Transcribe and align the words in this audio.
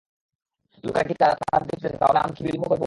লোকেরা 0.83 1.07
তো 1.09 1.43
তাঁর 1.43 1.61
দিকে 1.61 1.75
ছুটে 1.75 1.83
যাচ্ছে, 1.83 1.99
তা 1.99 2.05
হলে 2.05 2.19
আমরা 2.19 2.33
কি 2.35 2.41
বিলম্ব 2.43 2.63
করব? 2.63 2.79